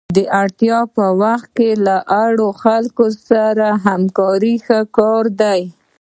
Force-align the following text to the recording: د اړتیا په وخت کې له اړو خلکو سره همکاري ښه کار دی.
د 0.15 0.17
اړتیا 0.41 0.79
په 0.95 1.05
وخت 1.21 1.49
کې 1.57 1.69
له 1.85 1.97
اړو 2.25 2.49
خلکو 2.63 3.05
سره 3.27 3.67
همکاري 3.85 4.55
ښه 4.65 4.79
کار 4.97 5.23
دی. 5.41 5.61